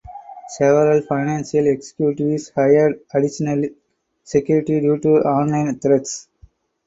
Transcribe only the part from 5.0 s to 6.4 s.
online threats.